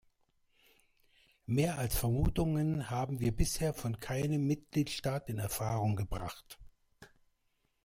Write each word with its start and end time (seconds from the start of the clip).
Mehr 1.45 1.77
als 1.77 1.95
Vermutungen 1.95 2.89
haben 2.89 3.19
wir 3.19 3.31
bisher 3.35 3.71
von 3.71 3.99
keinem 3.99 4.47
Mitgliedstaat 4.47 5.29
in 5.29 5.37
Erfahrung 5.37 5.95
gebracht. 5.95 6.57